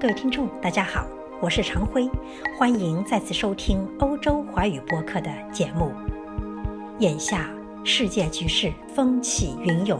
[0.00, 1.04] 各位听众，大家好，
[1.40, 2.08] 我是常辉，
[2.56, 5.92] 欢迎再次收听欧洲华语播客的节目。
[7.00, 7.50] 眼下
[7.82, 9.98] 世界局势风起云涌，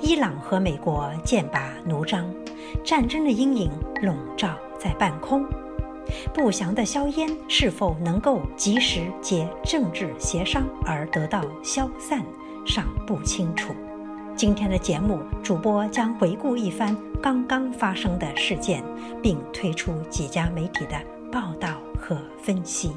[0.00, 2.28] 伊朗和美国剑拔弩张，
[2.82, 3.70] 战争的阴影
[4.02, 4.48] 笼罩
[4.80, 5.46] 在半空。
[6.34, 12.20] 不祥的硝烟是否能够及时借政治协商而得到消散，
[12.66, 13.72] 尚不清楚。
[14.36, 16.94] 今天的节目，主播将回顾一番。
[17.22, 18.84] 刚刚发生的事件，
[19.22, 22.90] 并推出几家媒体的报道和分析。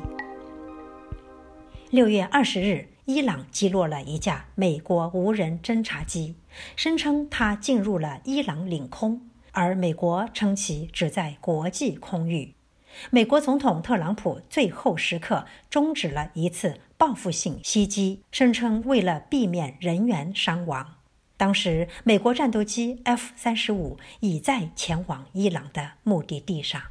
[1.92, 6.36] 六月二十日，伊朗击落了一架美国无人侦察机，
[6.76, 9.22] 声称它进入了伊朗领空，
[9.54, 12.54] 而美国称其只在国际空域。
[13.12, 20.99] 美国总统特朗普最后时刻终止了一次报复性袭击，声称为了避免人员伤亡。
[21.40, 26.82] 当时，美国战斗机 F 三十五已在前往伊朗的目的地上。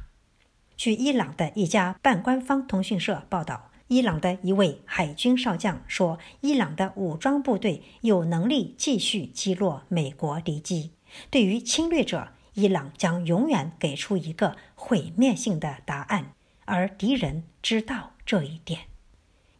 [0.75, 10.93] 据伊朗的一家半官方通讯社报道，伊朗的一位海军少将说：“伊朗的武装部队有能力继续击落美国敌机。
[11.29, 16.33] 对于侵略者，伊朗将永远给出一个毁灭性的答案，
[16.65, 18.79] 而敌人知道这一点。”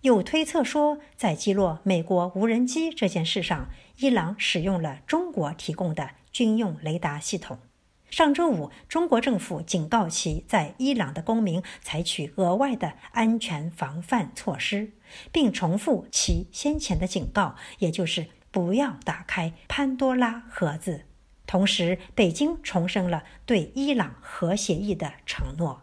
[0.02, 7.60] 有推测说，在击落美国无人机这件事上，伊朗使用了中国提供的军用雷达系统。
[8.10, 14.94] 上周五，中国政府警告其在伊朗的公民采取额外的安全防范措施，
[15.34, 21.04] 并重复其先前的警告，也就是不要打开潘多拉盒子。
[21.46, 25.82] 同时，北京重申了对伊朗核协议的承诺。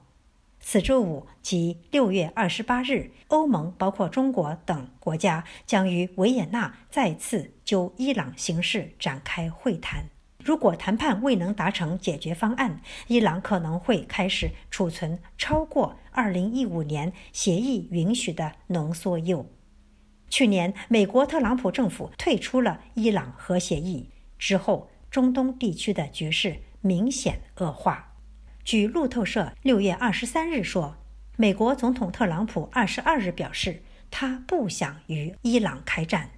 [0.69, 10.09] 此周五即六月二十八日，欧盟包括中国等国家将于维也纳再次就伊朗形势展开会谈。
[10.43, 19.47] 如果谈判未能达成解决方案，伊朗可能会开始储存超过二零一五年协议允许的浓缩铀。
[20.29, 28.16] 去年，美国特朗普政府退出了伊朗核协议之后，中东地区的局势明显恶化。
[28.67, 30.97] 据路透社六月二十三日说，
[31.37, 36.31] 美国总统特朗普二十二日表示，他不想与伊朗开战。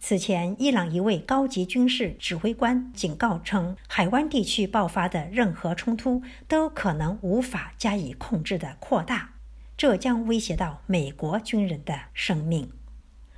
[0.00, 9.34] 此前，伊朗一位高级军事指挥官警告称，海湾地区爆发的任何冲突都可能无法加以控制的扩大，
[9.76, 12.72] 这将威胁到美国军人的生命。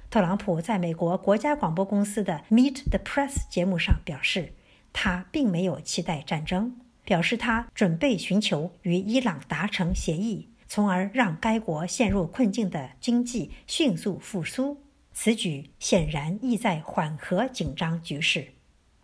[0.08, 4.54] 特朗普在美国国家广播公司的 Meet the Press 节目上表示，
[4.94, 6.78] 他并没有期待战争。
[7.10, 14.80] 表示他准备寻求与伊朗达成协议，从而让该国陷入困境的经济迅速复苏。
[15.12, 18.46] 此举显然意在缓和紧张局势。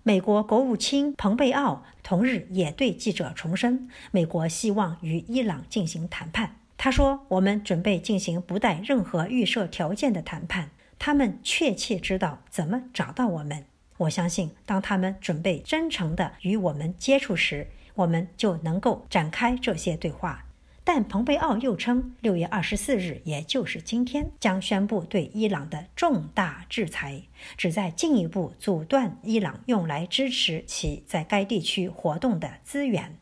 [0.04, 6.60] 美国国务卿蓬佩奥同日也对记者重申，美国希望与伊朗进行谈判。
[6.76, 10.70] 他说：“我们准备进行不带任何预设条件的谈判。
[10.96, 13.64] 他们确切知道怎么找到我们。
[13.96, 20.44] 我相信，当他们准备真诚地与我们接触时。”我们就能够展开这些对话，
[20.84, 27.22] 但蓬佩奥又称，六月二十四日，也就是今天，将宣布对伊朗的重大制裁，
[27.56, 33.18] 旨在进一步阻断伊朗用来支持其在该地区活动的资源。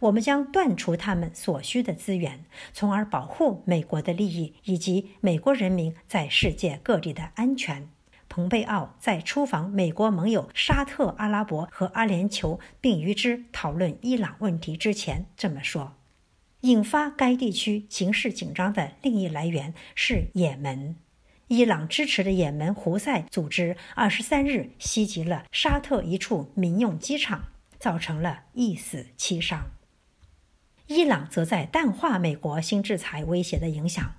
[0.00, 2.44] 我们将断除他们所需的资源，
[2.74, 7.88] 从而保护美国的利益以及美国人民在世界各地的安全。
[8.36, 15.94] 蓬佩奥在出访美国盟友沙特阿拉伯和阿联酋，并与之讨论伊朗问题之前这么说。
[16.60, 20.96] 引发该地区情势紧张的另一来源是也门。
[21.48, 27.44] 伊朗支持的也门胡塞组织二十三日袭击了沙特一处民用机场，
[27.78, 29.70] 造成了一死七伤。
[30.88, 34.16] 伊朗则在淡化美国新制裁威胁的影响。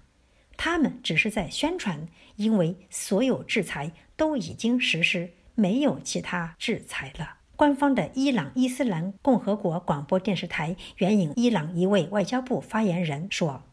[0.58, 7.36] 他们只是在宣传，因为所有制裁都已经实施，没有其他制裁了。
[7.56, 13.64] 官方的伊朗伊斯兰共和国广播电视台援引伊朗一位外交部发言人说：“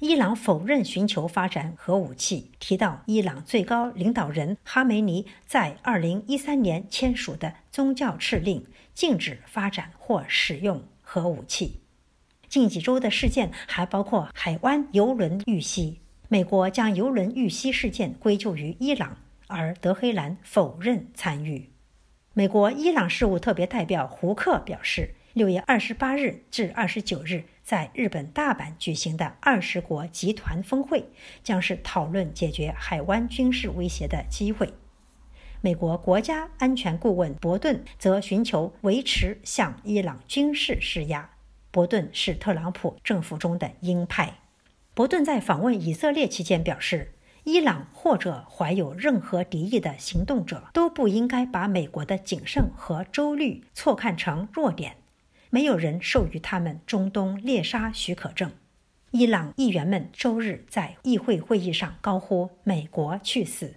[0.00, 11.80] 伊朗否认寻求发展核武器，提到伊朗最高领导人哈梅尼在2013年签署的宗教敕令，禁止发展或使用核武器。”
[12.54, 15.98] 近几周的事件还包括海湾油轮遇袭，
[16.28, 19.18] 美国将油轮遇袭事件归咎于伊朗，
[19.48, 21.72] 而德黑兰否认参与。
[22.32, 31.08] 美国伊朗事务特别代表胡克表示，六月二十八日至二十九日在日本大阪举行的二十国集团峰会
[31.42, 34.72] 将是讨论解决海湾军事威胁的机会。
[35.60, 41.28] 美国国家安全顾问伯顿则寻求维持向伊朗军事施压。
[41.74, 44.34] 伯顿是特朗普政府中的鹰派。
[44.94, 54.98] 伯顿在访问以色列期间表示，伊朗或者怀有任何敌意的行动者都不应该把美国的谨慎和周虑错看成弱点。
[55.50, 58.52] 没有人授予他们中东猎杀许可证。
[59.10, 63.74] 伊朗议员们周日在议会会议上高呼“美国去死”。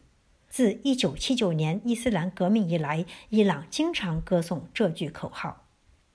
[0.48, 5.64] 自1979年伊斯兰革命以来，伊朗经常歌颂这句口号。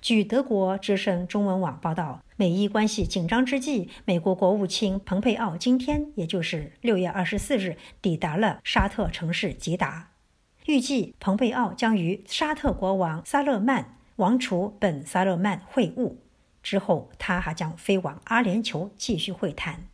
[0.02, 10.10] 据德国之声中文网报道，美伊关系紧张之际，美国国务卿蓬佩奥今天，也就是6月24日，抵达了沙特城市吉达。
[10.66, 16.16] 预计蓬佩奥将与沙特国王萨勒曼王储本·萨勒曼会晤。
[16.64, 19.84] 之后，他还将飞往阿联酋继续会谈。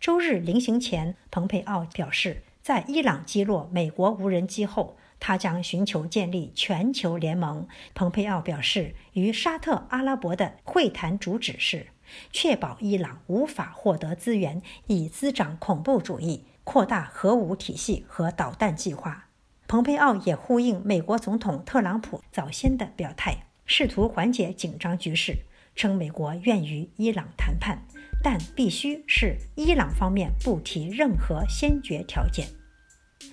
[0.00, 7.68] 周日临行前，蓬佩奥表示，在伊朗击落美国无人机后，他将寻求建立全球联盟。
[7.94, 11.86] 蓬佩奥表示，与沙特阿拉伯的会谈主旨是
[12.32, 19.28] 确保伊朗无法获得资源以滋长恐怖主义、扩大核武体系和导弹计划。
[19.68, 25.36] 蓬佩奥也呼应美国总统特朗普早先的表态，试图缓解紧张局势。
[25.76, 27.86] 称美国愿与伊朗谈判，
[28.22, 32.48] 但必须是伊朗方面不提任何先决条件。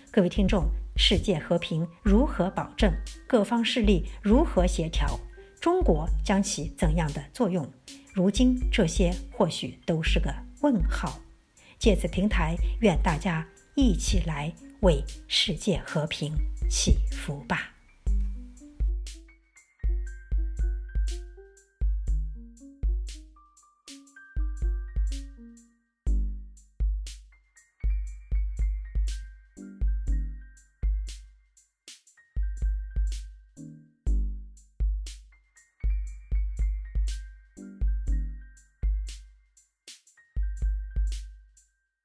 [0.09, 0.69] 各位听众，
[1.01, 2.94] 世界和平如何保证？
[3.25, 5.18] 各方势力如何协调？
[5.62, 7.66] 中国将起怎样的作用？
[8.13, 10.30] 如今这些或许都是个
[10.60, 11.18] 问号。
[11.80, 16.34] 借此平台，愿大家一起来为世界和平
[16.69, 17.72] 祈福吧。